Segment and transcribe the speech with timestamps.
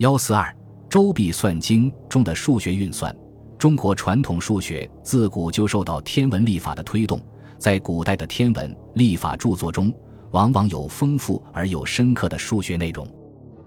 [0.00, 0.44] 幺四二
[0.88, 3.14] 《周髀算经》中的数学运算。
[3.58, 7.20] 中国传统数学自古就受到天文历法的推动，
[7.58, 9.92] 在古代的天文历法著作中，
[10.30, 13.06] 往往有丰富而又深刻的数学内容。《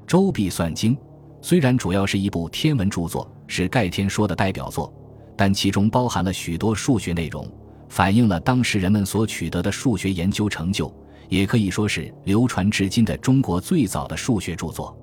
[0.08, 0.96] 周髀算经》
[1.40, 4.92] 虽然主要是一部天文著作，是盖天说的代表作，
[5.38, 7.48] 但其中包含了许多数学内容，
[7.90, 10.92] 反映了当时人们所取得的数学研究成就，
[11.30, 14.98] 也可以说是流传至今的中国最早的数学著作。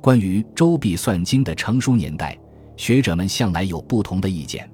[0.00, 2.38] 关于《周髀算经》的成书年代，
[2.74, 4.68] 学者们向来有不同的意见。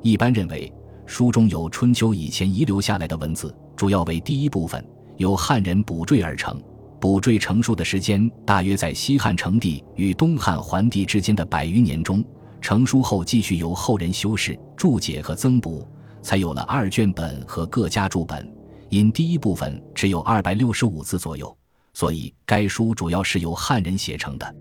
[0.00, 0.72] 一般认为，
[1.06, 4.84] 书中有春秋以前遗留下来的文字，主要为第一部分，
[5.16, 6.62] 由汉人补缀而成。
[7.00, 12.24] 补缀成书的时间大约在西汉成帝与东汉桓帝之间的百余年中。
[12.60, 15.84] 成书后，继续由后人修饰、注解和增补，
[16.22, 18.48] 才有了二卷本和各家注本。
[18.88, 21.56] 因第一部分只有二百六十五字左右。
[22.00, 24.46] 所以，该书主要是由汉人写成的。《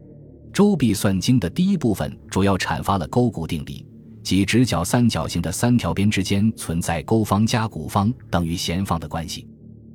[0.52, 3.88] 周髀算经》的第一部分主要阐发了勾股定理，
[4.22, 9.48] 即直角三角形的三条边之间存在勾方加股方等于弦方的关系。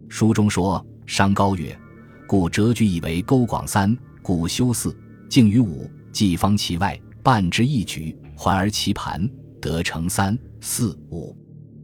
[0.08, 1.78] 书中说：“商高曰，
[2.26, 4.96] 故折矩以为勾广三，股修四，
[5.28, 9.28] 径于五，既方其外，半之一局，环而其盘，
[9.60, 11.36] 得成三四五。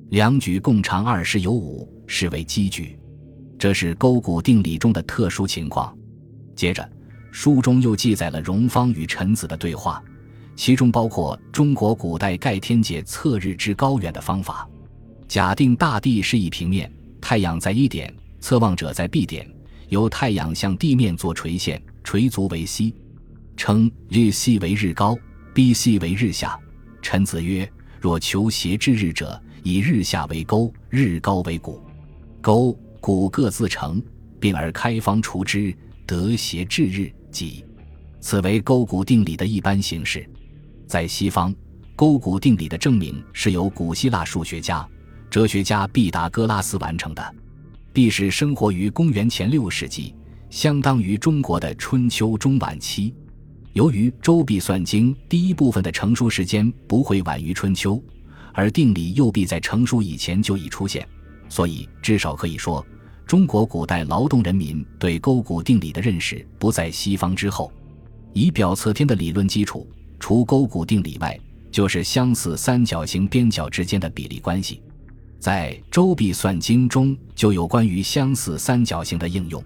[0.08, 2.98] 两举共长二十有五，是为基矩。”
[3.60, 5.94] 这是勾股定理中的特殊情况。
[6.56, 6.90] 接着，
[7.30, 10.02] 书中又记载了荣方与臣子的对话，
[10.56, 14.66] 其中包括中国古代盖天解测日之高远的方法。
[15.28, 19.46] 假定大地是一平面，太阳在一点，测望者在 B 点，
[19.90, 22.94] 由太阳向地面做垂线，垂足为 C，
[23.58, 25.18] 称日 C 为日高
[25.52, 26.58] ，B C 为日下。
[27.02, 31.78] 臣子曰：若求斜之日者，以日下为勾，日高为谷，
[32.40, 32.74] 勾。
[33.00, 34.02] 故各自成，
[34.38, 35.74] 并而开方除之，
[36.06, 37.64] 得斜至日即。
[38.20, 40.28] 此为勾股定理的一般形式。
[40.86, 41.54] 在西方，
[41.96, 44.86] 勾股定理的证明是由古希腊数学家、
[45.30, 47.34] 哲学家毕达哥拉斯完成的。
[47.92, 50.14] 毕是生活于公元前六世纪，
[50.50, 53.14] 相当于中国的春秋中晚期。
[53.72, 58.02] 由于《周髀算经》第一部分的成书时间不会晚于春秋，
[58.52, 61.06] 而定理又必在成书以前就已出现。
[61.50, 62.84] 所以，至少可以说，
[63.26, 67.70] 中国古代劳动人民对勾股定理的认识不在西方之后。
[68.32, 69.86] 以表测天的理论基础，
[70.20, 71.38] 除勾股定理外，
[71.72, 74.80] 就是相似三角形边角之间的比例关系。
[75.40, 79.62] 在《周髀算经》中就有关于相似三角形的应用。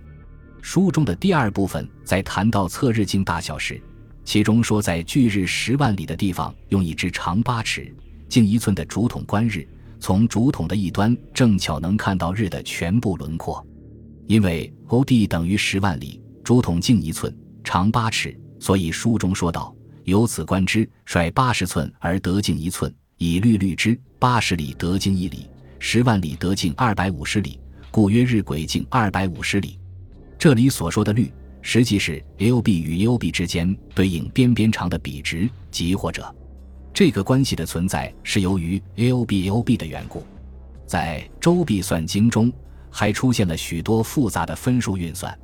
[0.63, 3.79] 书中的第二部分在谈到测日径大小时，
[4.25, 7.95] 其中说，在距日十万里的地方，用一支长八尺、
[8.31, 9.69] 径一寸的竹筒观日。
[10.05, 13.67] 从竹筒的一端正巧能看到日的全部轮廓，
[14.27, 17.35] 因为欧地等于十万里，竹筒径一寸，
[17.65, 25.49] 长八尺，所以书中说道：“由此观之，率八十寸而得径一寸，以律律之，八十里得径一里，
[25.79, 27.59] 十万里得径二百五十里，
[27.91, 29.79] 故曰日轨径二百五十里。”
[30.39, 31.33] 这里所说的律，
[31.63, 36.23] 实际是 AOB 与 AOB 之间对应边边长的比值，即或者。
[36.95, 40.23] 这个关系的存在是由于 AOB/AOB 的缘故，
[40.87, 42.53] 在《周髀算经》中
[42.89, 45.37] 还出现了许多复杂的分数运算，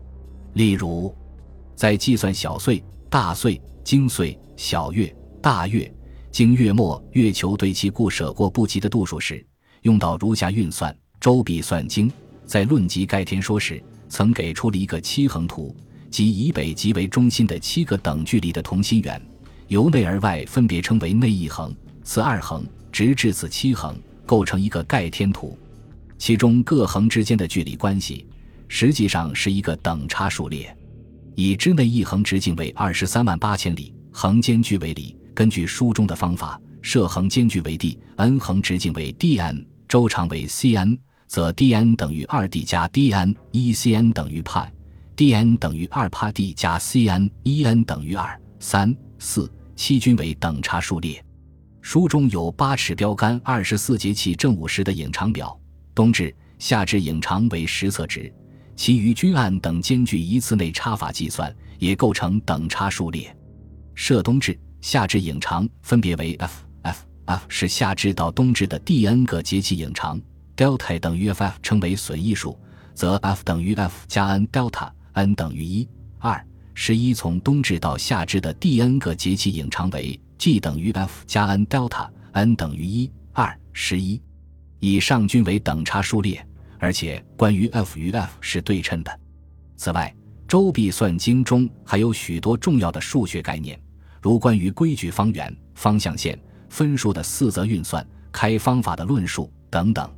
[0.53, 1.13] 例如，
[1.75, 5.13] 在计算小岁、大岁、经岁、小月、
[5.43, 5.93] 大月、
[6.31, 9.45] 经月末月球对其故舍过不及的度数时，
[9.83, 10.93] 用到如下运算。
[11.21, 12.09] 《周髀算经》
[12.47, 15.75] 在论及盖天说时，曾给出了一个七横图，
[16.11, 19.21] 即以北极为中心的七个等距离的同心圆。
[19.71, 21.73] 由内而外分别称为内一横、
[22.03, 25.57] 次二横，直至此七横，构成一个盖天图。
[26.19, 28.27] 其中各横之间的距离关系，
[28.67, 30.77] 实际上是一个等差数列。
[31.37, 35.17] 已知内一横直径为二十三万八千里，横间距为里。
[35.33, 40.99] 根据书中的方法，设横间距为 d，n 横直径为 dn，周长为 cn，
[41.29, 44.69] 则 dn 等于二 d 加 dn 一 cn 等于派
[45.17, 49.49] ，dn 等于二帕 d 加 cn 一 n 等于二三四。
[49.81, 51.25] 七均为等差数列，
[51.81, 55.59] 书中有八尺标杆二十四节气正午时的影长表，
[55.95, 58.31] 冬至、夏至影长为实测值，
[58.77, 63.35] 其余均按等间距一次内差法计算，也构成等差数列。
[63.95, 70.21] 设冬至、夏至影长分别为 f f f 是夏至到冬至的第 n 个节气影长
[70.55, 72.55] ，delta 等于 f f 称为损益数，
[72.95, 75.89] 则 f 等于 f 加 n delta，n 等于一
[76.19, 76.47] 二。
[76.83, 84.19] 十一从冬至到夏至的第 n 个节气影长为 G 等于 F 加 n delta，n 等于一二十一，
[84.79, 86.43] 以上均为等差数列，
[86.79, 89.21] 而且关于 F 与 F 是对称的。
[89.77, 90.11] 此外，
[90.49, 93.79] 《周髀算经》中还有许多重要的数学概念，
[94.23, 96.41] 如关于规矩方圆、方向线、
[96.71, 100.11] 分数的四则运算、开方法的论述等等。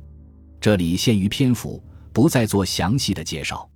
[0.61, 1.83] 这里限于篇幅，
[2.13, 3.69] 不再做详细的介绍。